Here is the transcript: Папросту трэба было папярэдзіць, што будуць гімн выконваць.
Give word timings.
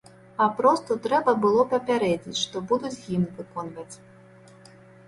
Папросту 0.37 0.95
трэба 1.03 1.35
было 1.45 1.67
папярэдзіць, 1.75 2.41
што 2.43 2.65
будуць 2.73 2.95
гімн 3.05 3.29
выконваць. 3.37 3.95